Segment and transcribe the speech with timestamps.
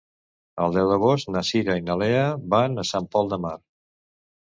[0.63, 2.25] El deu d'agost na Cira i na Lea
[2.57, 3.57] van a Sant Pol de Mar.